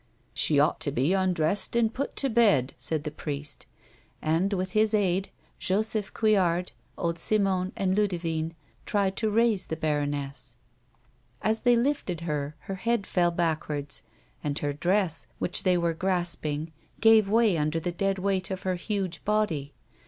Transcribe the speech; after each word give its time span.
"She 0.33 0.59
ought 0.59 0.79
to 0.79 0.91
be 0.91 1.13
undressed 1.13 1.75
and 1.75 1.93
put 1.93 2.15
to 2.15 2.27
bed," 2.27 2.73
said 2.79 3.03
the 3.03 3.11
priest; 3.11 3.67
and, 4.19 4.51
with 4.51 4.71
his 4.71 4.95
aid, 4.95 5.29
Joseph 5.59 6.11
Couillard, 6.11 6.71
old 6.97 7.19
Simon 7.19 7.71
and 7.75 7.95
Ludivine 7.95 8.55
tried 8.87 9.15
to 9.17 9.29
raise 9.29 9.67
the 9.67 9.75
baroness. 9.75 10.57
152 11.41 11.43
A 11.43 11.45
WOMAN'S 11.45 11.45
LIFE. 11.45 11.49
As 11.51 11.61
they 11.61 11.89
lifted 12.15 12.21
her, 12.25 12.55
her 12.61 12.75
head 12.81 13.05
fell 13.05 13.29
backwards, 13.29 14.01
and 14.43 14.57
her 14.57 14.73
dress, 14.73 15.27
which 15.37 15.61
they 15.61 15.77
were 15.77 15.93
grasping, 15.93 16.71
gave 16.99 17.29
way 17.29 17.55
under 17.55 17.79
the 17.79 17.91
dead 17.91 18.17
weight 18.17 18.49
of 18.49 18.63
her 18.63 18.73
huge 18.73 19.23
body. 19.23 19.71